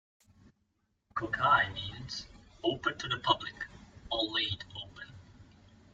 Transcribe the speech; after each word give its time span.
"Kokai" 1.13 1.71
means 1.75 2.25
"open 2.63 2.97
to 2.97 3.07
the 3.07 3.19
public", 3.19 3.53
or 4.11 4.23
"laid-open". 4.31 5.13